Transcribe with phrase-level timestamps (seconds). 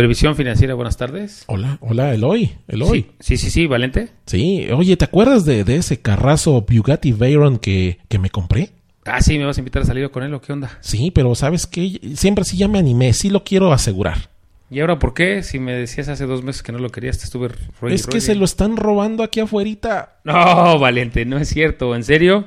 [0.00, 1.44] Previsión Financiera, buenas tardes.
[1.46, 2.52] Hola, hola, Eloy.
[2.68, 3.10] Eloy.
[3.20, 4.08] Sí, sí, sí, Valente.
[4.24, 8.70] Sí, oye, ¿te acuerdas de, de ese carrazo Bugatti Veyron que, que me compré?
[9.04, 10.78] Ah, sí, me vas a invitar a salir con él o qué onda.
[10.80, 12.00] Sí, pero ¿sabes qué?
[12.14, 14.30] Siempre sí ya me animé, sí lo quiero asegurar.
[14.70, 15.42] ¿Y ahora por qué?
[15.42, 17.50] Si me decías hace dos meses que no lo querías, te estuve
[17.90, 20.20] es que se lo están robando aquí afuerita.
[20.24, 21.94] No, Valente, no es cierto.
[21.94, 22.46] ¿En serio?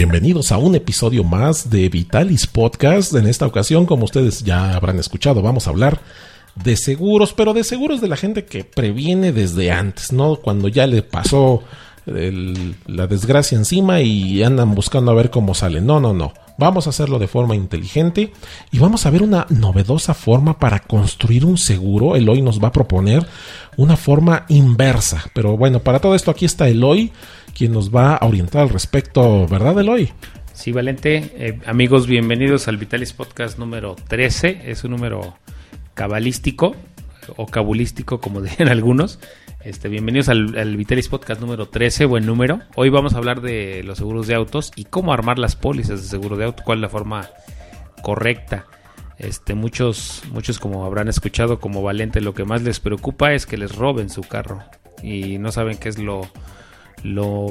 [0.00, 3.14] Bienvenidos a un episodio más de Vitalis Podcast.
[3.14, 6.00] En esta ocasión, como ustedes ya habrán escuchado, vamos a hablar
[6.54, 10.36] de seguros, pero de seguros de la gente que previene desde antes, ¿no?
[10.36, 11.62] Cuando ya le pasó
[12.04, 15.80] el- la desgracia encima y andan buscando a ver cómo sale.
[15.80, 16.34] No, no, no.
[16.58, 18.32] Vamos a hacerlo de forma inteligente
[18.70, 22.16] y vamos a ver una novedosa forma para construir un seguro.
[22.16, 23.26] Eloy nos va a proponer
[23.76, 25.24] una forma inversa.
[25.34, 27.12] Pero bueno, para todo esto aquí está Eloy,
[27.56, 30.12] quien nos va a orientar al respecto, ¿verdad, Eloy?
[30.54, 31.32] Sí, Valente.
[31.36, 34.62] Eh, amigos, bienvenidos al Vitalis Podcast número 13.
[34.64, 35.36] Es un número
[35.92, 36.74] cabalístico
[37.36, 39.18] o cabulístico, como dirían algunos.
[39.66, 42.60] Este, bienvenidos al, al Vitalis Podcast número 13, buen número.
[42.76, 46.06] Hoy vamos a hablar de los seguros de autos y cómo armar las pólizas de
[46.06, 47.28] seguro de auto, cuál es la forma
[48.00, 48.66] correcta.
[49.18, 53.56] Este, muchos, muchos como habrán escuchado como Valente, lo que más les preocupa es que
[53.56, 54.62] les roben su carro
[55.02, 56.30] y no saben qué es lo,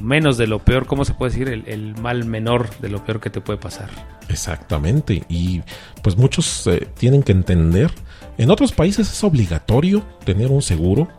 [0.02, 1.50] menos de lo peor, ¿cómo se puede decir?
[1.50, 3.90] El, el mal menor de lo peor que te puede pasar.
[4.30, 5.24] Exactamente.
[5.28, 5.64] Y
[6.02, 7.92] pues muchos eh, tienen que entender.
[8.38, 11.10] En otros países es obligatorio tener un seguro.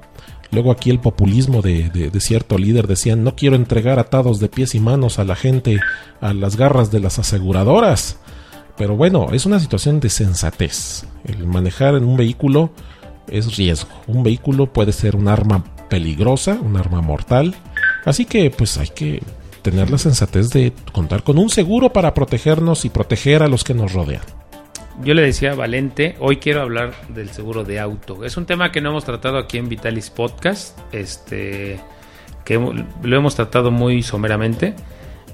[0.51, 4.81] Luego aquí el populismo de, cierto líder decían no quiero entregar atados de pies y
[4.81, 5.81] manos a la gente
[6.21, 8.19] a las garras de las aseguradoras.
[8.77, 11.07] Pero bueno, es una situación de sensatez.
[11.25, 12.71] El manejar en un vehículo
[13.29, 13.91] es riesgo.
[14.07, 17.55] Un vehículo puede ser un arma peligrosa, un arma mortal.
[18.05, 19.23] Así que pues hay que
[19.63, 23.75] tener la sensatez de contar con un seguro para protegernos y proteger a los que
[23.75, 24.23] nos rodean.
[25.03, 28.25] Yo le decía a Valente, hoy quiero hablar del seguro de auto.
[28.25, 31.79] Es un tema que no hemos tratado aquí en Vitalis Podcast, este,
[32.45, 34.75] que lo hemos tratado muy someramente.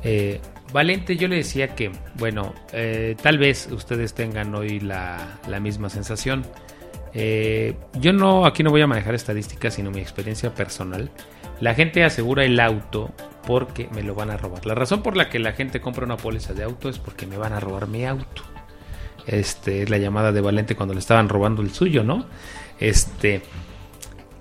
[0.02, 0.40] Eh,
[0.72, 5.90] Valente, yo le decía que, bueno, eh, tal vez ustedes tengan hoy la, la misma
[5.90, 6.44] sensación.
[7.14, 11.10] Eh, yo no, aquí no voy a manejar estadísticas, sino mi experiencia personal.
[11.60, 13.12] La gente asegura el auto
[13.46, 14.66] porque me lo van a robar.
[14.66, 17.36] La razón por la que la gente compra una póliza de auto es porque me
[17.36, 18.42] van a robar mi auto.
[19.26, 22.26] Este es la llamada de Valente cuando le estaban robando el suyo, ¿no?
[22.80, 23.42] Este.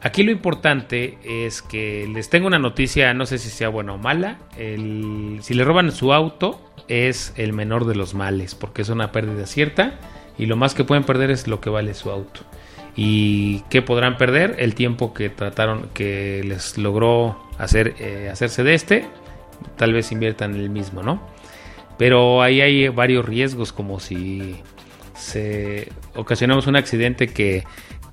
[0.04, 3.98] Aquí lo importante es que les tengo una noticia, no sé si sea buena o
[4.00, 4.40] mala.
[4.58, 9.12] El- si le roban su auto, es el menor de los males, porque es una
[9.12, 10.00] pérdida cierta.
[10.40, 12.42] Y lo más que pueden perder es lo que vale su auto.
[12.96, 14.56] ¿Y qué podrán perder?
[14.58, 19.06] El tiempo que trataron, que les logró hacer, eh, hacerse de este.
[19.78, 21.22] Tal vez inviertan en el mismo, ¿no?
[22.02, 24.56] Pero ahí hay varios riesgos, como si
[25.14, 27.64] se ocasionamos un accidente que,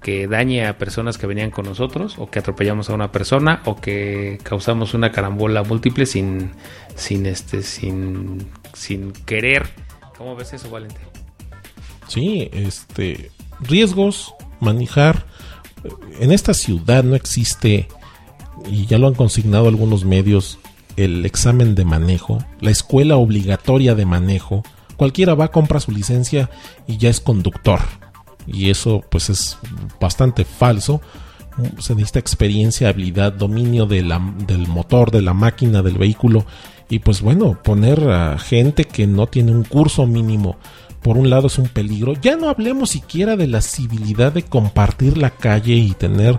[0.03, 3.77] que dañe a personas que venían con nosotros, o que atropellamos a una persona, o
[3.77, 6.51] que causamos una carambola múltiple sin,
[6.97, 9.71] sin este, sin, sin querer.
[10.19, 11.01] ¿Cómo ves eso, Valente?
[12.09, 15.25] Sí, este riesgos, manejar.
[16.21, 17.89] En esta ciudad no existe,
[18.71, 20.59] y ya lo han consignado algunos medios,
[21.05, 24.63] el examen de manejo, la escuela obligatoria de manejo.
[24.97, 26.51] Cualquiera va, compra su licencia
[26.87, 27.81] y ya es conductor.
[28.47, 29.59] Y eso pues es
[30.01, 31.01] bastante falso.
[31.79, 36.45] Se necesita experiencia, habilidad, dominio de la- del motor, de la máquina, del vehículo.
[36.89, 40.57] Y pues bueno, poner a gente que no tiene un curso mínimo
[41.03, 42.15] por un lado es un peligro.
[42.21, 46.37] Ya no hablemos siquiera de la civilidad de compartir la calle y tener,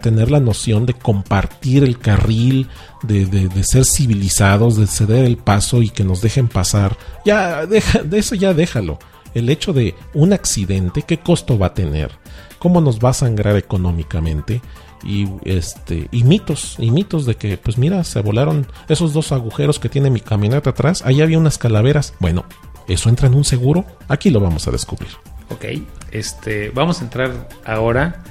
[0.00, 2.68] tener la noción de compartir el carril,
[3.02, 6.96] de, de- ser civilizados, de ceder el paso y que nos dejen pasar.
[7.24, 8.98] Ya, deja, de eso ya déjalo.
[9.34, 12.12] El hecho de un accidente, ¿qué costo va a tener?
[12.58, 14.62] ¿Cómo nos va a sangrar económicamente?
[15.04, 19.78] Y este y mitos, y mitos de que, pues mira, se volaron esos dos agujeros
[19.78, 21.02] que tiene mi camioneta atrás.
[21.04, 22.14] Ahí había unas calaveras.
[22.20, 22.44] Bueno,
[22.86, 23.86] ¿Eso entra en un seguro?
[24.08, 25.08] Aquí lo vamos a descubrir.
[25.48, 25.64] Ok,
[26.12, 28.22] este, vamos a entrar ahora.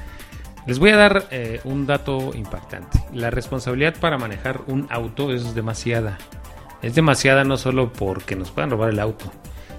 [0.65, 2.99] Les voy a dar eh, un dato impactante.
[3.13, 6.17] La responsabilidad para manejar un auto es demasiada.
[6.81, 9.31] Es demasiada no solo porque nos puedan robar el auto,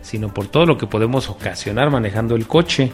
[0.03, 2.93] sino por todo lo que podemos ocasionar manejando el coche.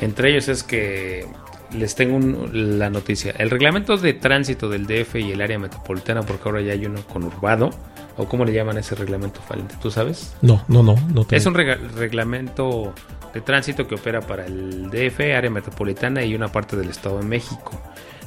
[0.00, 1.26] Entre ellos es que
[1.72, 3.32] les tengo un- la noticia.
[3.38, 7.00] El reglamento de tránsito del DF y el área metropolitana, porque ahora ya hay uno
[7.12, 7.70] conurbado,
[8.20, 10.34] o cómo le llaman ese reglamento, Valente, ¿tú sabes?
[10.42, 11.36] No, no, no, no tengo.
[11.36, 12.94] Es un reglamento
[13.32, 17.24] de tránsito que opera para el DF, área metropolitana y una parte del Estado de
[17.24, 17.80] México.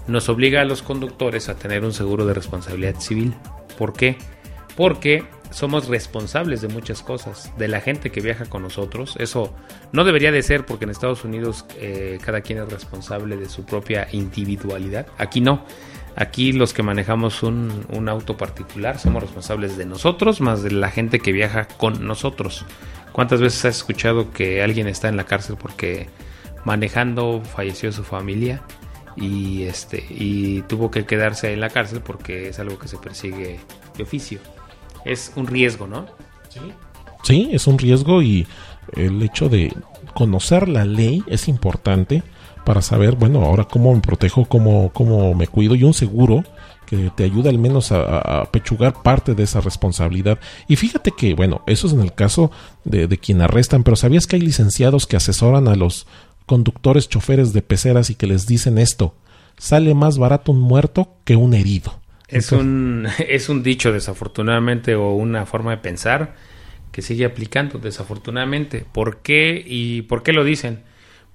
[0.07, 3.35] Nos obliga a los conductores a tener un seguro de responsabilidad civil.
[3.77, 4.17] ¿Por qué?
[4.75, 9.15] Porque somos responsables de muchas cosas, de la gente que viaja con nosotros.
[9.19, 9.53] Eso
[9.91, 13.63] no debería de ser porque en Estados Unidos eh, cada quien es responsable de su
[13.63, 15.07] propia individualidad.
[15.17, 15.65] Aquí no.
[16.15, 20.92] Aquí los que manejamos un, un, auto particular somos responsables de nosotros más de la
[20.92, 22.65] gente que viaja con nosotros.
[23.12, 26.07] ¿Cuántas veces has escuchado que alguien está en la cárcel porque
[26.65, 28.62] manejando falleció su familia
[29.15, 33.60] y este y tuvo que quedarse en la cárcel porque es algo que se persigue
[33.98, 34.39] de oficio?
[35.06, 36.06] Es un riesgo, ¿no?
[36.50, 36.60] Sí.
[37.24, 38.45] Sí, es un riesgo y
[38.95, 39.74] el hecho de
[40.13, 42.21] conocer la ley es importante
[42.63, 46.44] para saber, bueno, ahora cómo me protejo, cómo, cómo me cuido y un seguro
[46.86, 50.39] que te ayuda al menos a, a, pechugar parte de esa responsabilidad.
[50.68, 52.51] Y fíjate que, bueno, eso es en el caso
[52.83, 56.07] de, de quien arrestan, pero ¿sabías que hay licenciados que asesoran a los
[56.45, 59.15] conductores, choferes de peceras y que les dicen esto?
[59.57, 62.00] Sale más barato un muerto que un herido.
[62.27, 66.36] Es, un, es un dicho, desafortunadamente, o una forma de pensar
[66.92, 68.86] que sigue aplicando, desafortunadamente.
[68.92, 70.83] ¿Por qué y por qué lo dicen?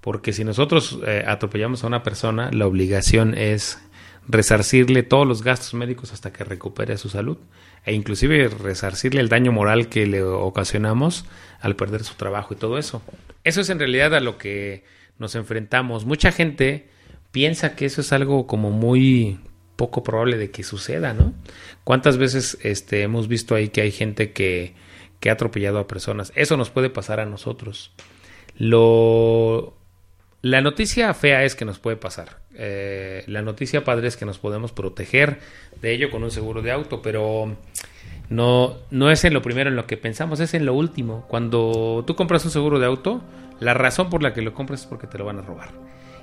[0.08, 3.78] Porque si nosotros eh, atropellamos a una persona, la obligación es
[4.26, 7.36] resarcirle todos los gastos médicos hasta que recupere su salud
[7.84, 11.26] e inclusive resarcirle el daño moral que le ocasionamos
[11.60, 13.02] al perder su trabajo y todo eso.
[13.44, 14.82] Eso es en realidad a lo que
[15.18, 16.06] nos enfrentamos.
[16.06, 16.88] Mucha gente
[17.30, 19.38] piensa que eso es algo como muy
[19.76, 21.34] poco probable de que suceda, ¿no?
[21.84, 24.72] ¿Cuántas veces este, hemos visto ahí que hay gente que,
[25.20, 26.32] que ha atropellado a personas?
[26.34, 27.92] Eso nos puede pasar a nosotros.
[28.56, 29.77] Lo
[30.42, 32.38] la noticia fea es que nos puede pasar.
[32.54, 35.40] Eh, la noticia padre es que nos podemos proteger
[35.80, 37.56] de ello con un seguro de auto, pero
[38.30, 41.24] no, no es en lo primero en lo que pensamos, es en lo último.
[41.28, 43.20] Cuando tú compras un seguro de auto,
[43.60, 45.70] la razón por la que lo compras es porque te lo van a robar.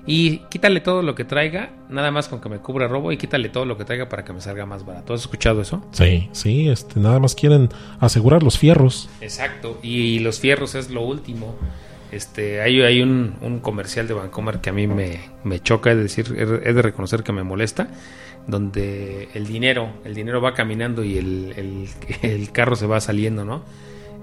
[0.07, 3.49] Y quítale todo lo que traiga, nada más con que me cubra robo y quítale
[3.49, 5.15] todo lo que traiga para que me salga más barato.
[5.15, 5.83] ¿Has escuchado eso?
[5.91, 7.69] Sí, sí, este, nada más quieren
[7.99, 9.09] asegurar los fierros.
[9.19, 11.55] Exacto, y los fierros es lo último.
[12.15, 16.81] Este, hay, un, comercial de Vancomer que a mí me, choca, es decir, he de
[16.81, 17.89] reconocer que me molesta,
[18.47, 21.89] donde el dinero, el dinero va caminando y el,
[22.21, 23.63] el, carro se va saliendo, ¿no?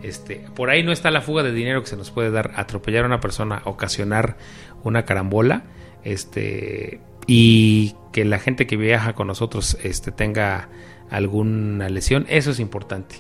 [0.02, 3.04] Este, por ahí no está la fuga de dinero que se nos puede dar, atropellar
[3.04, 4.38] a una persona, ocasionar
[4.84, 5.64] una carambola,
[6.02, 10.70] este, y que la gente que viaja con nosotros este, tenga
[11.10, 13.16] alguna lesión, eso es importante.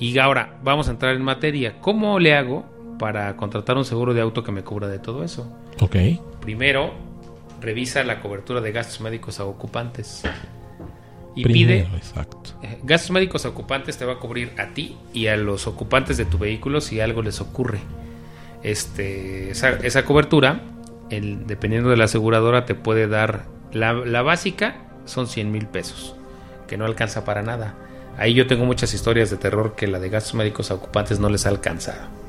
[0.00, 1.80] Y ahora vamos a entrar en materia.
[1.80, 5.50] ¿Cómo le hago para contratar un seguro de auto que me cubra de todo eso.
[5.80, 5.96] Ok.
[6.40, 6.92] Primero,
[7.60, 10.22] revisa la cobertura de gastos médicos a ocupantes.
[11.34, 12.38] Y Primero, pide exacto.
[12.62, 16.16] Eh, gastos médicos a ocupantes te va a cubrir a ti y a los ocupantes
[16.16, 17.80] de tu vehículo si algo les ocurre.
[18.62, 20.62] Este, esa, cobertura,
[21.10, 26.16] el, dependiendo de la aseguradora, te puede dar la, la básica son 100 mil pesos,
[26.66, 27.74] que no alcanza para nada.
[28.18, 31.28] Ahí yo tengo muchas historias de terror que la de gastos médicos a ocupantes no
[31.28, 32.25] les ha alcanzado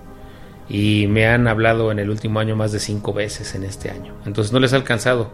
[0.69, 4.13] y me han hablado en el último año más de cinco veces en este año.
[4.25, 5.31] Entonces no les ha alcanzado.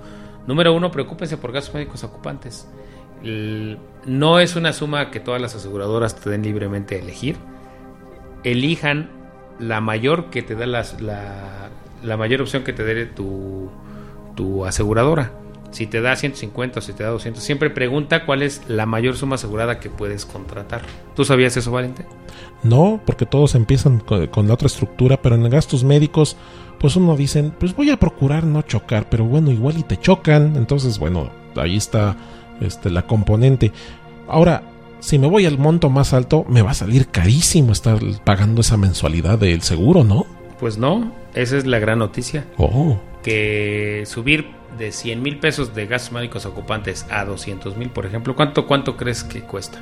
[0.47, 2.68] Número uno, preocúpense por gastos médicos ocupantes.
[3.24, 7.38] no es una suma que todas las aseguradoras te den libremente a elegir.
[8.44, 9.09] Elijan
[9.59, 10.83] la mayor que te da la,
[12.03, 13.69] la mayor opción que te dé tu,
[14.35, 15.31] tu aseguradora.
[15.74, 19.18] Si te da 150 o si te da 200, siempre pregunta cuál es la mayor
[19.18, 20.84] suma asegurada que puedes contratar.
[21.16, 22.06] ¿Tú sabías eso, Valente?
[22.62, 26.38] No, porque todos empiezan con, la otra estructura, pero en gastos médicos,
[26.80, 30.56] pues uno dicen, pues voy a procurar no chocar, pero bueno, igual y te chocan,
[30.57, 32.16] entonces bueno, ahí está
[32.62, 33.71] este, la componente.
[34.28, 34.62] Ahora,
[35.00, 38.78] si me voy al monto más alto, me va a salir carísimo estar pagando esa
[38.78, 40.28] mensualidad del seguro, ¿no?
[40.64, 42.46] Pues no, esa es la gran noticia.
[42.58, 42.98] Oh.
[43.22, 44.48] Que subir
[44.80, 48.96] de 100 mil pesos de gastos médicos ocupantes a 200 mil, por ejemplo, ¿cuánto, ¿cuánto
[48.96, 49.80] crees que cuesta?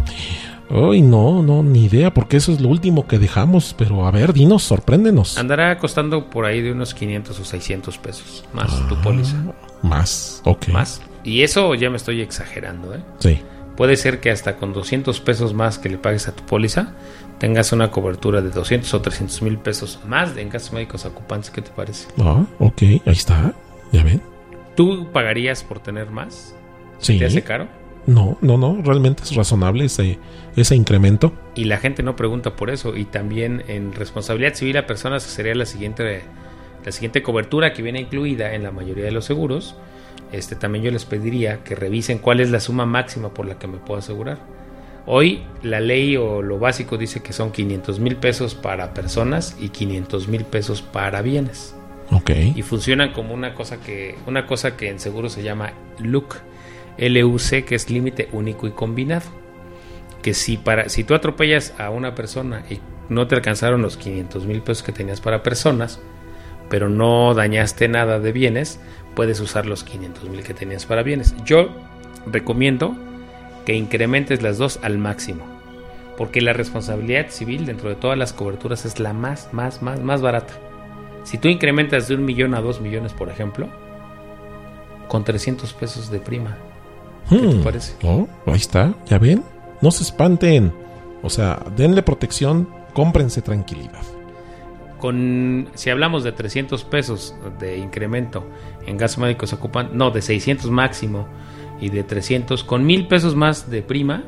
[0.72, 3.76] Ay, no, no, ni idea, porque eso es lo último que dejamos.
[3.78, 5.38] Pero a ver, dinos, sorpréndenos.
[5.38, 9.38] Andará costando por ahí de unos 500 o 600 pesos más tu ah, póliza.
[9.84, 10.70] Más, ok.
[10.70, 11.00] Más.
[11.24, 13.02] Y eso ya me estoy exagerando, ¿eh?
[13.20, 13.40] Sí.
[13.82, 16.94] Puede ser que hasta con 200 pesos más que le pagues a tu póliza
[17.40, 21.50] tengas una cobertura de 200 o 300 mil pesos más de en gastos médicos ocupantes.
[21.50, 22.08] ¿Qué te parece?
[22.20, 23.56] Ah, ok, ahí está.
[23.92, 24.22] Ya ven.
[24.76, 26.56] ¿Tú pagarías por tener más?
[27.00, 27.18] Sí.
[27.18, 27.70] ¿Te hace caro?
[28.06, 30.20] No, no, no, realmente es razonable ese,
[30.56, 31.34] ese incremento.
[31.56, 32.96] Y la gente no pregunta por eso.
[32.96, 36.22] Y también en responsabilidad civil a personas sería la siguiente,
[36.86, 39.76] la siguiente cobertura que viene incluida en la mayoría de los seguros.
[40.32, 43.68] Este, también yo les pediría que revisen cuál es la suma máxima por la que
[43.68, 44.40] me puedo asegurar.
[45.06, 49.70] Hoy la ley o lo básico dice que son 500 mil pesos para personas y
[49.70, 51.76] 500 mil pesos para bienes.
[52.12, 52.54] Okay.
[52.56, 56.36] Y funcionan como una cosa que, una cosa que en seguro se llama LUC,
[56.98, 59.30] LUC, que es límite único y combinado.
[60.22, 64.46] que si, para, si tú atropellas a una persona y no te alcanzaron los 500
[64.46, 66.00] mil pesos que tenías para personas,
[66.70, 68.80] pero no dañaste nada de bienes,
[69.16, 71.36] puedes usar los 500 mil que tenías para bienes.
[71.46, 71.70] Yo
[72.26, 72.96] recomiendo
[73.66, 75.44] que incrementes las dos al máximo,
[76.18, 80.22] porque la responsabilidad civil dentro de todas las coberturas es la más, más, más, más
[80.22, 80.54] barata.
[81.24, 83.68] Si tú incrementas de un millón a dos millones, por ejemplo,
[85.08, 86.58] con 300 pesos de prima,
[87.30, 87.64] ¿qué te Hmm.
[87.64, 87.94] parece?
[88.04, 89.44] Oh, ahí está, ya ven.
[89.82, 90.74] No se espanten.
[91.24, 94.02] O sea, denle protección, cómprense tranquilidad.
[95.02, 98.46] Con, si hablamos de 300 pesos de incremento
[98.86, 101.28] en gastos médicos ocupan, no, de 600 máximo
[101.82, 104.24] y de 300, con mil pesos más de prima,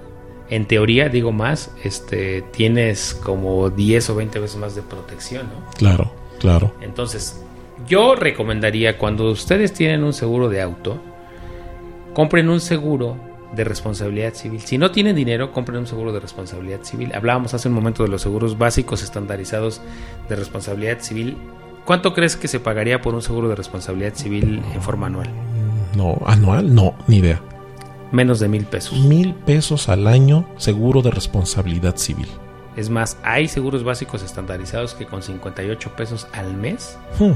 [0.50, 5.72] en teoría, digo más, este, tienes como 10 o 20 veces más de protección, ¿no?
[5.78, 6.74] Claro, claro.
[6.82, 7.42] Entonces,
[7.88, 11.00] yo recomendaría cuando ustedes tienen un seguro de auto,
[12.14, 14.62] compren un seguro de responsabilidad civil.
[14.62, 17.12] Si no tienen dinero, compren un seguro de responsabilidad civil.
[17.14, 19.82] Hablábamos hace un momento de los seguros básicos estandarizados
[20.30, 21.38] de responsabilidad civil.
[21.86, 25.30] ¿Cuánto crees que se pagaría por un seguro de responsabilidad civil en forma anual?
[25.96, 27.42] No, anual, no, ni idea.
[28.12, 29.00] Menos de mil pesos.
[29.00, 32.28] Mil pesos al año seguro de responsabilidad civil.
[32.76, 37.34] Es más, hay seguros básicos estandarizados que con 58 pesos al mes Hmm,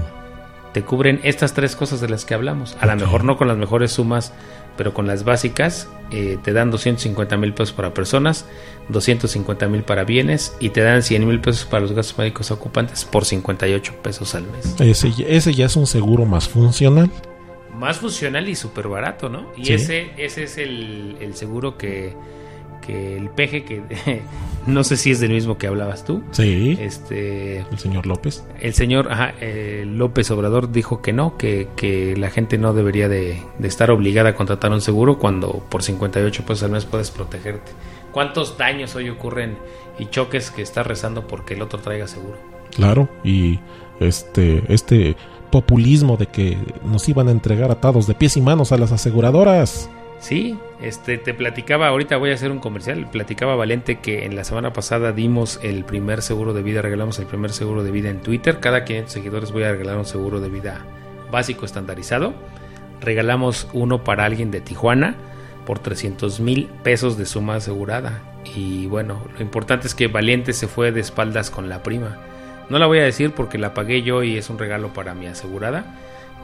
[0.74, 2.78] te cubren estas tres cosas de las que hablamos.
[2.80, 3.00] A lo Ok.
[3.00, 4.34] mejor no con las mejores sumas,
[4.78, 8.46] pero con las básicas eh, te dan 250 mil pesos para personas,
[8.90, 13.06] 250 mil para bienes y te dan 100 mil pesos para los gastos médicos ocupantes
[13.06, 14.76] por 58 pesos al mes.
[14.80, 17.10] Ese, ya- ese ya es un seguro más funcional.
[17.74, 19.52] Más funcional y súper barato, ¿no?
[19.58, 19.74] Y Sí.
[19.74, 22.16] ese, ese es el, el seguro que,
[22.88, 23.82] que el peje, que
[24.66, 26.24] no sé si es del mismo que hablabas tú.
[26.32, 28.44] Sí, Este, el señor López.
[28.62, 33.10] el señor ajá, eh, López Obrador dijo que no, que, que la gente no debería
[33.10, 37.12] de, de estar obligada a contratar un seguro cuando por 58 pesos al mes puedes
[37.12, 37.72] protegerte.
[38.12, 39.58] ¿Cuántos daños hoy ocurren
[40.00, 42.38] y choques que estás rezando porque el otro traiga seguro?
[42.76, 43.60] Claro, y
[44.00, 45.16] este, este
[45.52, 49.90] populismo de que nos iban a entregar atados de pies y manos a las aseguradoras.
[50.20, 54.44] Sí, este te platicaba, ahorita voy a hacer un comercial, platicaba Valente que en la
[54.44, 58.22] semana pasada dimos el primer seguro de vida, regalamos el primer seguro de vida en
[58.22, 60.86] Twitter, cada 500 seguidores voy a regalar un seguro de vida
[61.32, 62.34] básico estandarizado,
[63.00, 65.16] regalamos uno para alguien de Tijuana
[65.68, 68.22] por 300 mil pesos de suma asegurada.
[68.56, 72.18] Y bueno, lo importante es que Valiente se fue de espaldas con la prima,
[72.70, 75.28] no la voy a decir porque la pagué yo y es un regalo para mi
[75.28, 75.86] asegurada,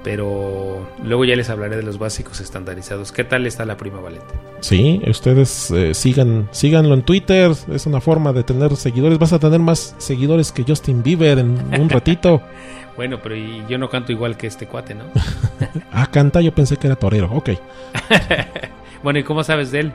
[0.04, 3.12] pero luego ya les hablaré de los básicos estandarizados.
[3.12, 4.34] ¿Qué tal está la prima Valente?
[4.60, 9.18] Sí, ustedes eh, sigan, síganlo en Twitter, es una forma de tener seguidores.
[9.18, 12.42] Vas a tener más seguidores que Justin Bieber en un ratito.
[12.96, 15.06] Bueno, pero y yo no canto igual que este cuate, ¿no?
[15.92, 17.28] ah, canta, yo pensé que era torero.
[17.34, 17.50] Ok,
[19.04, 19.94] bueno, ¿y cómo sabes de él?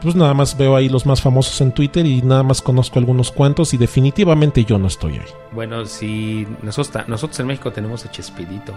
[0.00, 3.30] pues nada más veo ahí los más famosos en Twitter y nada más conozco algunos
[3.30, 5.28] cuantos y definitivamente yo no estoy ahí.
[5.52, 8.74] Bueno, si nosotros, en México tenemos a Chespirito.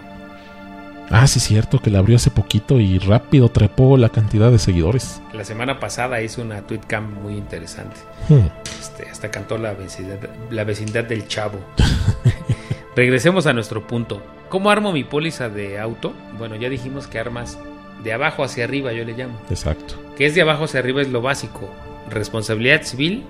[1.16, 5.22] Ah, sí, cierto, que la abrió hace poquito y rápido trepó la cantidad de seguidores.
[5.32, 7.98] La semana pasada hizo una tweet cam muy interesante.
[8.30, 8.48] Hmm.
[8.80, 10.18] Este, hasta cantó la vecindad,
[10.50, 11.60] la vecindad del chavo.
[12.96, 14.24] Regresemos a nuestro punto.
[14.50, 16.14] ¿Cómo armo mi póliza de auto?
[16.40, 17.60] Bueno, ya dijimos que armas
[18.04, 19.40] de abajo hacia arriba, yo le llamo.
[19.52, 19.94] Exacto.
[20.18, 21.70] Que es de abajo hacia arriba es lo básico.
[22.10, 23.24] Responsabilidad civil.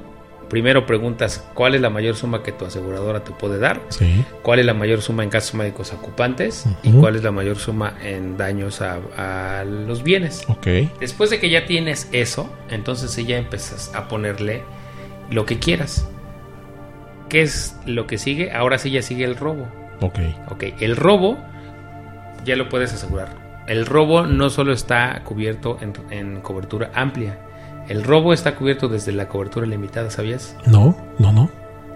[0.50, 3.82] Primero preguntas cuál es la mayor suma que tu aseguradora te puede dar.
[3.90, 4.24] Sí.
[4.44, 7.96] cuál es la mayor suma en gastos médicos ocupantes y cuál es la mayor suma
[8.04, 10.44] en daños a, a los bienes.
[11.00, 14.64] Después de que ya tienes eso, entonces sí ya empiezas a ponerle
[15.32, 16.08] lo que quieras.
[17.30, 18.52] ¿Qué es lo que sigue?
[18.52, 19.68] Ahora sí ya sigue el robo.
[20.02, 20.20] Ok.
[20.50, 21.38] Ok, el robo
[22.46, 23.42] ya lo puedes asegurar.
[23.68, 27.40] El robo no solo está cubierto en, en cobertura amplia.
[27.90, 30.56] El robo está cubierto desde la cobertura limitada, ¿sabías?
[30.66, 31.50] No, no, no.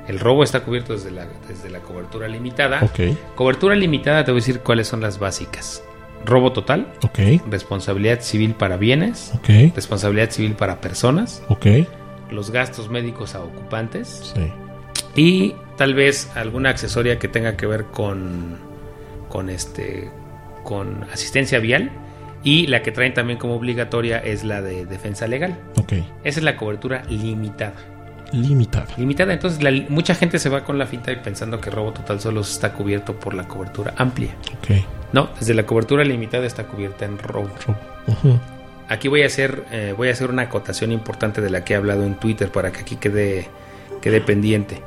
[0.07, 2.79] El robo está cubierto desde la, desde la cobertura limitada.
[2.83, 3.17] Ok.
[3.35, 5.83] Cobertura limitada, te voy a decir cuáles son las básicas.
[6.25, 7.19] Robo total, Ok.
[7.49, 9.73] responsabilidad civil para bienes, Ok.
[9.75, 11.65] responsabilidad civil para personas, Ok.
[12.31, 14.51] los gastos médicos a ocupantes Sí.
[15.15, 18.57] y tal vez alguna accesoria que tenga que ver con
[19.29, 20.09] con este
[20.63, 21.91] con asistencia vial
[22.47, 25.59] y la que traen también como obligatoria es la de defensa legal.
[25.77, 25.91] Ok.
[26.23, 27.73] Esa es la cobertura limitada.
[28.31, 28.87] Limitada.
[28.95, 32.21] Limitada, entonces la- mucha gente se va con la finta y pensando que robo total
[32.21, 34.33] solo está cubierto por la cobertura amplia.
[34.59, 34.77] Ok.
[35.11, 37.49] No, desde la cobertura limitada está cubierta en robo.
[38.07, 38.39] Ujú.
[38.87, 41.75] Aquí voy a hacer, eh, voy a hacer una acotación importante de la que he
[41.75, 43.49] hablado en Twitter para que aquí quede,
[44.01, 44.81] quede pendiente.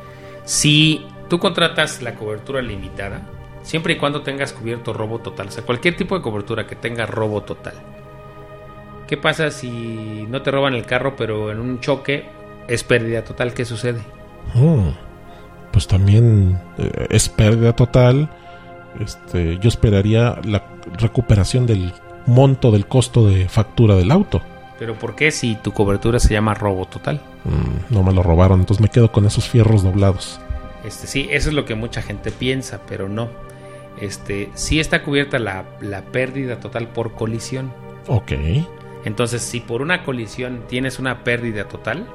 [0.47, 3.21] Si tú contratas la cobertura limitada,
[3.62, 7.07] siempre y cuando tengas cubierto robo total, o sea, cualquier tipo de cobertura que tenga
[7.07, 7.75] robo total.
[9.07, 12.29] ¿Qué pasa si no te roban el carro, pero en un choque
[12.69, 14.00] es pérdida total, ¿qué sucede?
[14.55, 14.90] Mm,
[15.73, 18.31] pues también eh, es pérdida total.
[19.00, 20.64] Este, yo esperaría la
[20.99, 21.93] recuperación del
[22.26, 24.40] monto del costo de factura del auto.
[24.79, 27.21] Pero ¿por qué si tu cobertura se llama robo total?
[27.45, 30.40] Mm, no me lo robaron, entonces me quedo con esos fierros doblados.
[30.85, 33.29] Este, sí, eso es lo que mucha gente piensa, pero no.
[34.01, 37.73] Este, sí está cubierta la, la pérdida total por colisión.
[38.07, 38.33] Ok.
[39.05, 42.07] Entonces, si por una colisión tienes una pérdida total,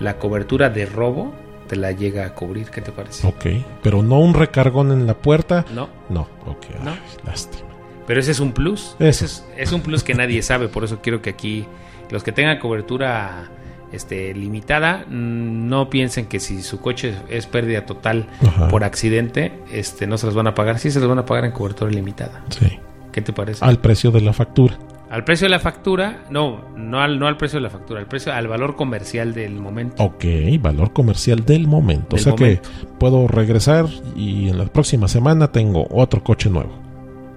[0.00, 1.32] la cobertura de robo
[1.68, 2.70] te la llega a cubrir.
[2.70, 3.26] ¿Qué te parece?
[3.26, 3.46] Ok.
[3.82, 5.64] Pero no un recargón en la puerta.
[5.72, 6.66] No, No, ok.
[6.82, 6.90] No.
[6.92, 7.68] Ay, lástima.
[8.06, 8.96] pero ese es un plus.
[8.98, 9.24] Eso.
[9.24, 10.68] Ese es, es un plus que nadie sabe.
[10.68, 11.66] Por eso quiero que aquí
[12.10, 13.48] los que tengan cobertura
[13.94, 18.68] este, limitada mm, no piensen que si su coche es pérdida total Ajá.
[18.68, 20.78] por accidente, este, no se los van a pagar.
[20.78, 22.44] Sí se los van a pagar en cobertura limitada.
[22.50, 22.78] Sí.
[23.12, 23.64] ¿Qué te parece?
[23.64, 24.76] Al precio de la factura.
[25.10, 28.06] Al precio de la factura, no, no al, no al precio de la factura, al
[28.06, 30.02] precio, al valor comercial del momento.
[30.02, 30.24] Ok,
[30.60, 32.16] valor comercial del momento.
[32.16, 32.68] Del o sea momento.
[32.68, 33.86] que puedo regresar
[34.16, 36.72] y en la próxima semana tengo otro coche nuevo.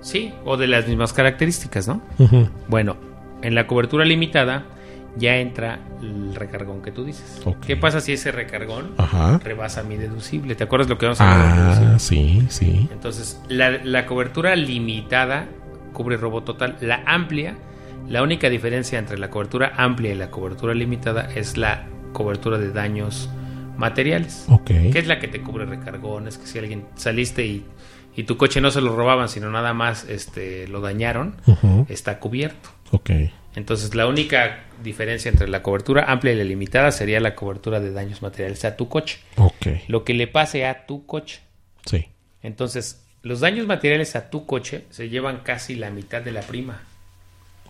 [0.01, 2.01] Sí, o de las mismas características, ¿no?
[2.67, 2.95] Bueno,
[3.41, 4.65] en la cobertura limitada
[5.15, 7.41] ya entra el recargón que tú dices.
[7.65, 9.39] ¿Qué pasa si ese recargón Ajá.
[9.43, 10.55] rebasa mi deducible?
[10.55, 12.87] ¿Te acuerdas lo que vamos a hablar Ah, sí, sí.
[12.91, 15.47] Entonces, la, la cobertura limitada
[15.93, 16.77] cubre robo total.
[16.81, 17.55] La amplia,
[18.07, 22.71] la única diferencia entre la cobertura amplia y la cobertura limitada es la cobertura de
[22.71, 23.29] daños
[23.77, 24.45] materiales.
[24.49, 24.65] Ok.
[24.67, 27.65] que es la que te cubre recargones, que si alguien saliste y,
[28.15, 31.35] y tu coche no se lo robaban, sino nada más este, lo dañaron,
[31.87, 32.69] está cubierto.
[32.91, 33.09] Ok.
[33.57, 37.91] Entonces la única diferencia entre la cobertura amplia y la limitada sería la cobertura de
[37.91, 39.17] daños materiales a tu coche.
[39.35, 39.65] Ok.
[39.87, 41.39] Lo que le pase a tu coche.
[41.83, 42.05] Sí.
[42.43, 46.83] Entonces, los daños materiales a tu coche se llevan casi la mitad de la prima.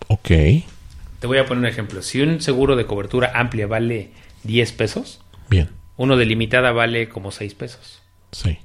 [0.08, 0.27] Ok.
[0.27, 2.01] Te voy a poner un ejemplo.
[2.01, 4.12] Si un seguro de cobertura amplia vale
[4.44, 5.70] 10 pesos, Bien.
[5.96, 8.01] uno de limitada vale como 6 pesos.
[8.34, 8.58] Sí.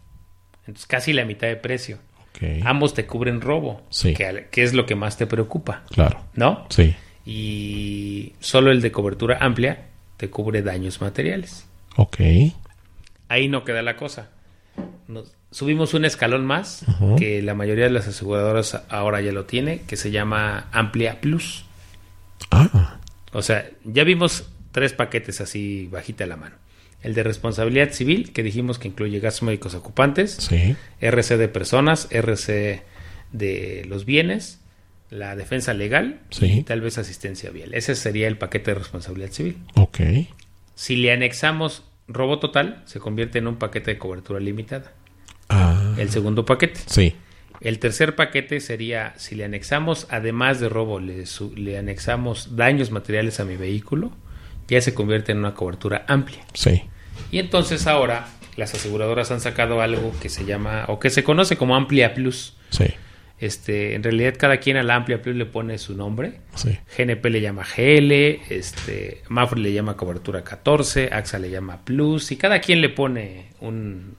[0.67, 1.99] Entonces, casi la mitad de precio.
[2.35, 2.65] Ok.
[2.65, 4.15] ambos te cubren robo, Sí.
[4.15, 6.19] que, que es lo que más te preocupa, Claro.
[6.35, 6.67] ¿no?
[6.71, 6.97] Sí.
[7.25, 11.67] Y solo el de cobertura amplia te cubre daños materiales.
[11.97, 12.19] Ok.
[13.28, 14.30] Ahí no queda la cosa.
[15.08, 16.85] Nos- subimos un escalón más,
[17.19, 21.65] que la mayoría de las aseguradoras ahora ya lo tiene, que se llama Amplia Plus.
[22.50, 22.99] Ah.
[23.32, 26.56] O sea, ya vimos tres paquetes así bajita la mano.
[27.02, 30.76] El de responsabilidad civil, que dijimos que incluye gastos médicos ocupantes, Sí.
[31.00, 32.82] RC de personas, RC
[33.32, 34.61] de los bienes,
[35.13, 36.47] la defensa legal Sí.
[36.47, 37.75] y tal vez asistencia vial.
[37.75, 39.59] Ese sería el paquete de responsabilidad civil.
[39.75, 40.01] Ok.
[40.75, 44.93] Si le anexamos robo total, se convierte en un paquete de cobertura limitada.
[45.49, 45.95] Ah.
[45.99, 46.81] El segundo paquete.
[46.87, 47.15] Sí.
[47.61, 52.91] El tercer paquete sería, si le anexamos, además de robo, le, su- le anexamos daños
[52.91, 54.11] materiales a mi vehículo,
[54.67, 56.45] ya se convierte en una cobertura amplia.
[56.55, 56.83] Sí.
[57.31, 61.57] Y entonces ahora las aseguradoras han sacado algo que se llama, o que se conoce
[61.57, 62.57] como Amplia Plus.
[62.71, 62.87] Sí.
[63.43, 66.35] Este, en realidad cada quien a la Amplia Plus le pone su nombre.
[66.55, 66.78] Sí.
[66.97, 68.13] GNP le llama GL,
[68.50, 73.49] este, Mafre le llama cobertura 14, AXA le llama Plus y cada quien le pone
[73.61, 74.15] un...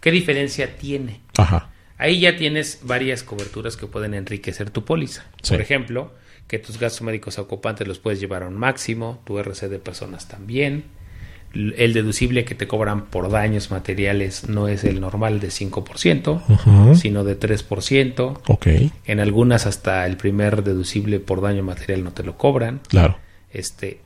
[0.00, 1.20] ¿Qué diferencia tiene?
[1.36, 1.72] Ajá.
[1.98, 5.26] Ahí ya tienes varias coberturas que pueden enriquecer tu póliza.
[5.42, 5.52] Sí.
[5.52, 6.14] Por ejemplo,
[6.48, 10.26] que tus gastos médicos ocupantes los puedes llevar a un máximo, tu RC de personas
[10.26, 10.84] también.
[11.54, 16.94] El deducible que te cobran por daños materiales no es el normal de 5%, Ujú.
[16.96, 18.40] sino de 3%.
[18.48, 18.66] Ok.
[19.04, 22.80] En algunas hasta el primer deducible por daño material no te lo cobran.
[22.88, 23.18] Claro.
[23.52, 24.00] Este,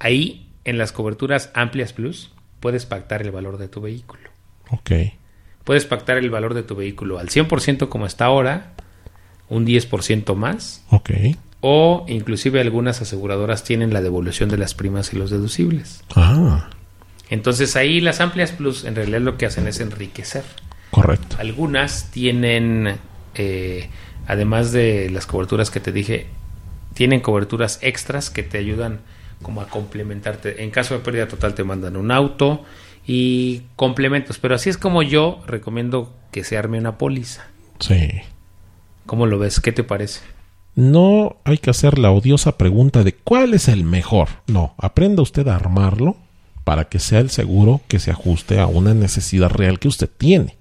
[0.00, 4.28] ahí en las coberturas amplias plus puedes pactar el valor de tu vehículo.
[4.70, 4.90] Ok.
[5.64, 8.72] Puedes pactar el valor de tu vehículo al 100% como está ahora,
[9.48, 11.10] un 10% más, Ok.
[11.60, 16.02] o inclusive algunas aseguradoras tienen la devolución de las primas y los deducibles.
[16.16, 16.70] Ah.
[17.30, 20.44] Entonces ahí las amplias plus en realidad lo que hacen es enriquecer.
[20.90, 21.36] Correcto.
[21.38, 22.96] Algunas tienen,
[23.34, 23.88] eh,
[24.26, 26.26] además de las coberturas que te dije,
[26.94, 29.00] tienen coberturas extras que te ayudan
[29.42, 30.62] como a complementarte.
[30.64, 32.64] En caso de pérdida total te mandan un auto
[33.06, 34.38] y complementos.
[34.38, 37.46] Pero así es como yo recomiendo que se arme una póliza.
[37.78, 38.10] Sí.
[39.06, 39.60] ¿Cómo lo ves?
[39.60, 40.20] ¿Qué te parece?
[40.74, 44.28] No hay que hacer la odiosa pregunta de cuál es el mejor.
[44.46, 46.16] No, aprenda usted a armarlo
[46.68, 50.58] para que sea el seguro que se ajuste a una necesidad real que usted tiene.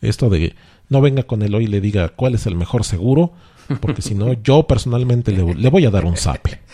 [0.00, 0.54] Esto de
[0.88, 3.34] no venga con él hoy y le diga cuál es el mejor seguro,
[3.82, 6.58] porque si no, yo personalmente le, le voy a dar un zape.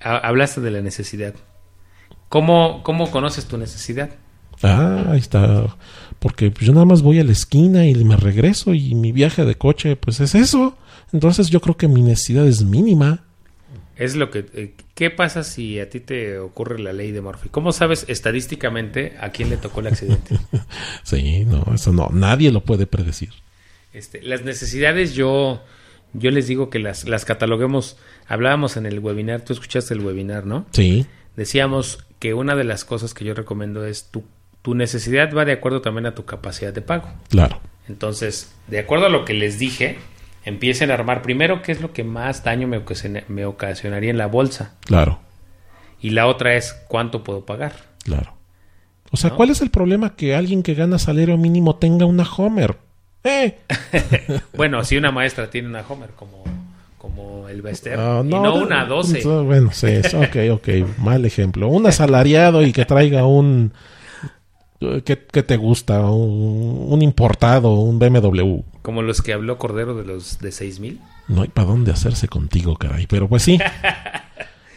[0.00, 1.34] Ha- Hablaste de la necesidad.
[2.30, 4.08] ¿Cómo, cómo conoces tu necesidad?
[4.62, 5.76] Ah, ahí está.
[6.18, 9.56] Porque yo nada más voy a la esquina y me regreso y mi viaje de
[9.56, 10.78] coche, pues es eso.
[11.12, 13.24] Entonces yo creo que mi necesidad es mínima.
[13.96, 14.46] Es lo que...
[14.54, 17.48] eh, ¿Qué pasa si a ti te ocurre la ley de Murphy?
[17.50, 20.36] ¿Cómo sabes estadísticamente a quién le tocó el accidente?
[21.02, 23.30] Sí, no, eso no, nadie lo puede predecir.
[23.92, 25.62] Este, las necesidades yo,
[26.14, 27.98] yo les digo que las, las cataloguemos.
[28.26, 30.66] Hablábamos en el webinar, tú escuchaste el webinar, ¿no?
[30.72, 34.24] Sí, Decíamos que una de las cosas que yo recomiendo es tu,
[34.62, 37.10] tu necesidad va de acuerdo también a tu capacidad de pago.
[37.30, 39.98] claro, Entonces, de acuerdo a lo que les dije,
[40.44, 44.18] empiecen a armar primero qué es lo que más daño me, ocasiona- me ocasionaría en
[44.18, 44.74] la bolsa.
[44.84, 45.20] claro,
[46.00, 47.72] Y la otra es cuánto puedo pagar.
[48.04, 48.34] claro.
[49.14, 49.36] O sea, ¿No?
[49.36, 52.78] ¿cuál es el problema que alguien que gana salario mínimo tenga una Homer?
[53.24, 53.58] ¡Eh!
[54.56, 56.42] Bueno, si una maestra tiene una Homer como,
[56.96, 59.22] como el Bester, Ah, y no de- una 12.
[59.44, 61.68] Bueno, sí, ok, ok, mal ejemplo.
[61.68, 63.72] Un asalariado y que traiga un...
[65.04, 66.00] ¿Qué, qué te gusta?
[66.00, 68.60] Un, un importado, un BMW.
[68.82, 71.00] Como los que habló Cordero de los de 6000.
[71.28, 73.06] No hay para dónde hacerse contigo, caray.
[73.06, 73.58] Pero pues sí.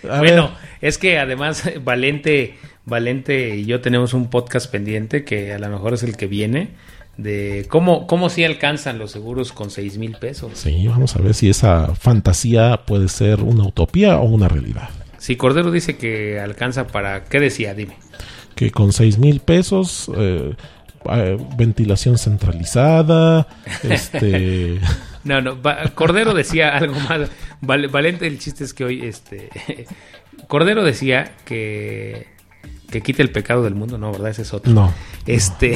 [0.09, 5.53] A bueno, ver, es que además Valente, Valente y yo tenemos un podcast pendiente que
[5.53, 6.69] a lo mejor es el que viene
[7.17, 10.51] de cómo, cómo si alcanzan los seguros con seis mil pesos.
[10.55, 14.89] sí, vamos a ver si esa fantasía puede ser una utopía o una realidad.
[15.17, 17.23] Si Cordero dice que alcanza para...
[17.23, 17.73] ¿Qué decía?
[17.73, 17.95] Dime.
[18.55, 20.53] Que con seis mil pesos, eh,
[21.11, 23.47] eh, ventilación centralizada,
[23.83, 24.79] este...
[25.23, 25.57] No, no,
[25.95, 27.29] Cordero decía algo más.
[27.61, 29.49] Val- Valente, el chiste es que hoy, este...
[30.47, 32.27] Cordero decía que...
[32.89, 34.29] Que quite el pecado del mundo, no, ¿verdad?
[34.29, 34.71] Ese es otro.
[34.71, 34.93] No.
[35.25, 35.75] Este,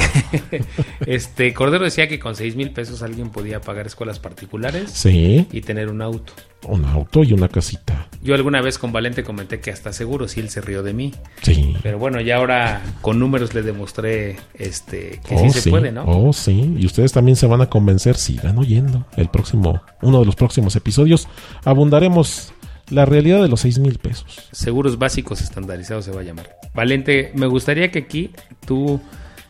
[1.06, 5.62] este, Cordero decía que con seis mil pesos alguien podía pagar escuelas particulares Sí, y
[5.62, 6.34] tener un auto.
[6.68, 8.08] un auto y una casita.
[8.22, 11.14] Yo alguna vez con Valente comenté que hasta seguro si él se rió de mí.
[11.42, 11.76] Sí.
[11.82, 16.04] Pero bueno, ya ahora con números le demostré este que Oh, sí se puede, ¿no?
[16.06, 16.76] Oh, sí.
[16.78, 19.06] Y ustedes también se van a convencer, sigan oyendo.
[19.16, 21.28] El próximo, uno de los próximos episodios,
[21.64, 22.54] abundaremos
[22.90, 24.50] la realidad de los seis mil pesos.
[24.52, 26.58] Seguros básicos estandarizados se va a llamar.
[26.74, 28.32] Valente, me gustaría que aquí
[28.66, 29.00] tú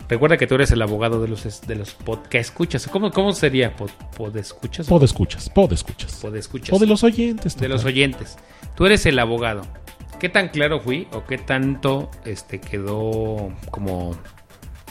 [0.08, 2.88] recuerda que tú eres el abogado de los de los pod que escuchas.
[2.88, 4.88] ¿Cómo, cómo sería pod, pod escuchas?
[4.88, 6.15] Pod escuchas, pod escuchas.
[6.15, 6.75] Pod escuchas.
[6.75, 7.58] O de los oyentes.
[7.58, 8.38] de los oyentes.
[8.75, 9.62] Tú eres el abogado.
[10.19, 14.17] ¿Qué tan claro fui o qué tanto este quedó como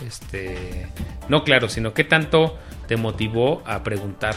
[0.07, 0.87] este
[1.29, 2.57] no claro, sino qué tanto
[2.87, 4.35] te motivó a preguntar?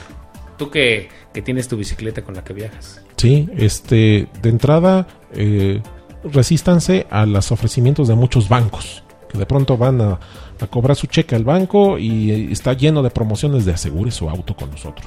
[0.58, 3.02] Tú que, que tienes tu bicicleta con la que viajas.
[3.22, 5.80] Sí, este, de entrada, eh,
[6.24, 10.20] resístanse a los ofrecimientos de muchos bancos, que de pronto van a,
[10.60, 14.28] a cobrar su cheque al banco y eh, está lleno de promociones de asegure su
[14.28, 15.06] auto con nosotros.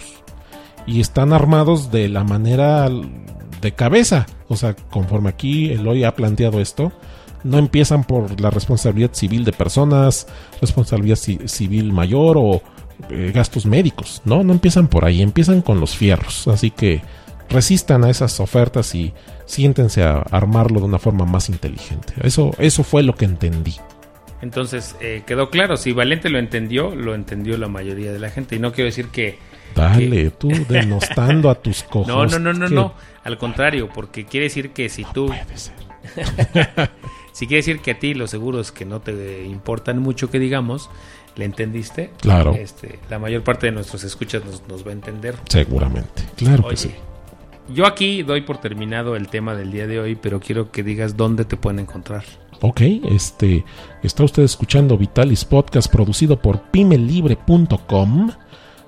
[0.87, 2.89] Y están armados de la manera
[3.61, 6.93] de cabeza, o sea, conforme aquí Eloy ha planteado esto,
[7.43, 10.29] no empiezan por la responsabilidad civil de personas,
[10.61, 12.63] responsabilidad ci- civil mayor o
[13.11, 14.45] eh, gastos médicos, ¿no?
[14.45, 16.47] No empiezan por ahí, empiezan con los fierros.
[16.47, 17.03] Así que
[17.49, 19.13] resistan a esas ofertas y
[19.47, 22.15] siéntense a armarlo de una forma más inteligente.
[22.23, 23.77] Eso, eso fue lo que entendí.
[24.43, 28.57] Entonces, eh, quedó claro, si Valente lo entendió, lo entendió la mayoría de la gente.
[28.57, 29.39] Y no quiero decir que...
[29.75, 32.07] Dale, tú denostando a tus cojos.
[32.09, 32.95] No, no, no, no, ¿Qué no.
[33.25, 35.27] Al contrario, porque quiere decir que si tú...
[35.27, 35.75] Puede ser.
[37.35, 40.89] Si quiere decir que a ti los seguros que no te importan mucho que digamos,
[41.35, 42.13] ¿le entendiste?
[42.21, 42.55] Claro.
[42.55, 45.35] Este, la mayor parte de nuestros escuchas nos, nos va a entender.
[45.49, 46.23] Seguramente.
[46.37, 46.95] Claro que sí.
[47.69, 51.17] Yo aquí doy por terminado el tema del día de hoy, pero quiero que digas
[51.17, 52.25] dónde te pueden encontrar.
[52.61, 53.65] Ok, este,
[54.03, 58.31] está usted escuchando Vitalis Podcast producido por pimelibre.com.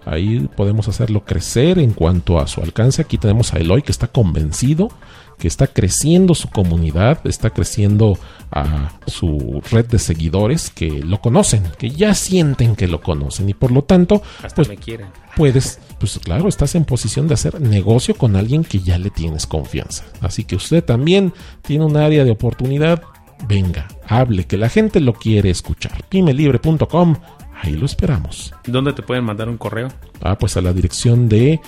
[0.06, 3.02] Ahí podemos hacerlo crecer en cuanto a su alcance.
[3.02, 4.88] Aquí tenemos a Eloy que está convencido,
[5.36, 8.16] que está creciendo su comunidad, está creciendo
[8.50, 13.54] a su red de seguidores que lo conocen, que ya sienten que lo conocen y
[13.54, 15.08] por lo tanto, Hasta pues me quieren.
[15.36, 19.46] puedes, pues claro, estás en posición de hacer negocio con alguien que ya le tienes
[19.46, 20.04] confianza.
[20.20, 23.02] Así que usted también tiene un área de oportunidad.
[23.48, 26.04] Venga, hable, que la gente lo quiere escuchar.
[26.08, 27.16] Pimelibre.com,
[27.62, 28.52] ahí lo esperamos.
[28.66, 29.88] ¿Dónde te pueden mandar un correo?
[30.22, 31.60] Ah, pues a la dirección de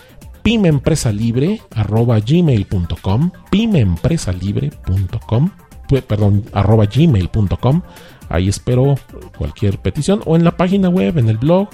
[0.42, 5.51] pymeempresalibre.gmail.com pymeempresalibre.com
[5.88, 7.83] pues, perdón, arroba gmail.com
[8.29, 8.94] ahí espero
[9.37, 11.68] cualquier petición o en la página web, en el blog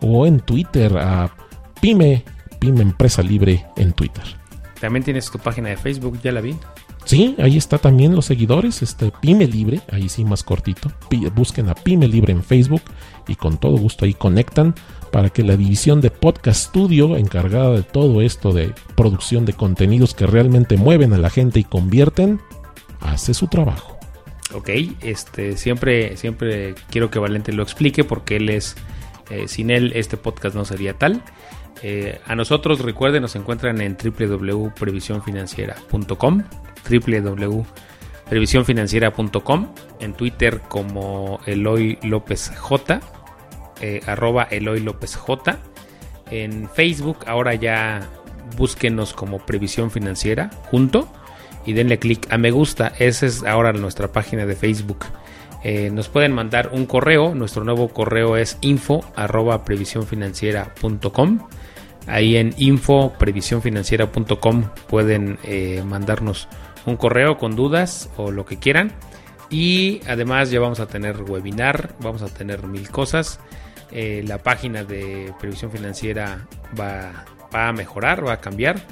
[0.00, 1.30] o en Twitter a
[1.80, 2.24] pyme,
[2.58, 4.24] pyme empresa libre en Twitter
[4.80, 6.56] También tienes tu página de Facebook, ya la vi.
[7.08, 10.92] Sí, ahí está también los seguidores, este Pyme Libre, ahí sí más cortito.
[11.34, 12.82] Busquen a Pyme Libre en Facebook
[13.26, 14.74] y con todo gusto ahí conectan
[15.10, 20.12] para que la división de Podcast Studio, encargada de todo esto de producción de contenidos
[20.12, 22.42] que realmente mueven a la gente y convierten,
[23.00, 23.98] hace su trabajo.
[24.52, 24.68] Ok,
[25.00, 28.76] este, siempre, siempre quiero que Valente lo explique porque él es,
[29.30, 31.22] eh, sin él este podcast no sería tal.
[31.82, 36.42] Eh, a nosotros, recuerden, nos encuentran en www.previsionfinanciera.com,
[36.88, 39.68] www.previsionfinanciera.com,
[40.00, 43.00] en Twitter como Eloy López J,
[43.80, 45.58] eh, arroba Eloy López J,
[46.30, 48.08] en Facebook ahora ya
[48.56, 51.08] búsquenos como Previsión Financiera junto
[51.64, 55.04] y denle clic a me gusta, esa es ahora nuestra página de Facebook.
[55.64, 61.40] Eh, nos pueden mandar un correo, nuestro nuevo correo es info arroba previsiónfinanciera.com
[62.08, 66.48] Ahí en info previsiónfinanciera.com pueden eh, mandarnos
[66.88, 68.92] un correo con dudas o lo que quieran.
[69.50, 73.40] Y además ya vamos a tener webinar, vamos a tener mil cosas.
[73.90, 76.46] Eh, la página de previsión financiera
[76.78, 78.82] va, a mejorar, va a cambiar.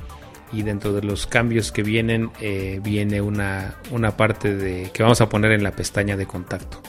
[0.53, 5.21] Y dentro de los cambios que vienen, eh, viene una, una parte de que vamos
[5.21, 6.81] a poner en la pestaña de contacto.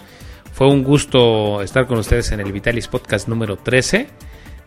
[0.53, 4.07] Fue un gusto estar con ustedes en el Vitalis Podcast número 13.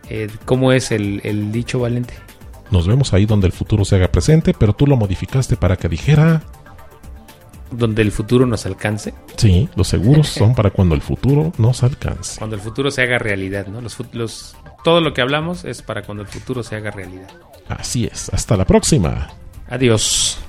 [0.09, 2.15] Eh, ¿Cómo es el, el dicho, Valente?
[2.71, 5.89] Nos vemos ahí donde el futuro se haga presente, pero tú lo modificaste para que
[5.89, 6.43] dijera...
[7.71, 9.15] Donde el futuro nos alcance.
[9.37, 12.39] Sí, los seguros son para cuando el futuro nos alcance.
[12.39, 13.81] Cuando el futuro se haga realidad, ¿no?
[13.81, 17.29] Los, los, todo lo que hablamos es para cuando el futuro se haga realidad.
[17.69, 18.29] Así es.
[18.33, 19.29] Hasta la próxima.
[19.69, 20.41] Adiós.